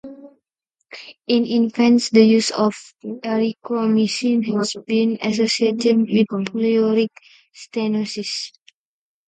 [1.27, 2.73] In infants the use of
[3.05, 7.11] erythromycin has been associated with pyloric
[7.55, 8.51] stenosis.